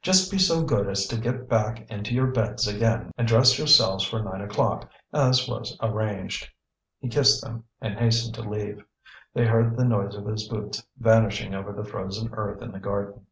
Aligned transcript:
Just 0.00 0.30
be 0.30 0.38
so 0.38 0.62
good 0.62 0.86
as 0.88 1.08
to 1.08 1.18
get 1.18 1.48
back 1.48 1.90
into 1.90 2.14
your 2.14 2.28
beds 2.28 2.68
again, 2.68 3.10
and 3.18 3.26
dress 3.26 3.58
yourselves 3.58 4.04
for 4.04 4.22
nine 4.22 4.40
o'clock, 4.40 4.88
as 5.12 5.48
was 5.48 5.76
arranged." 5.82 6.48
He 7.00 7.08
kissed 7.08 7.42
them 7.42 7.64
and 7.80 7.98
hastened 7.98 8.36
to 8.36 8.48
leave. 8.48 8.84
They 9.34 9.44
heard 9.46 9.76
the 9.76 9.84
noise 9.84 10.14
of 10.14 10.26
his 10.26 10.48
boots 10.48 10.86
vanishing 11.00 11.52
over 11.52 11.72
the 11.72 11.82
frozen 11.82 12.32
earth 12.32 12.62
in 12.62 12.70
the 12.70 12.78
garden. 12.78 13.26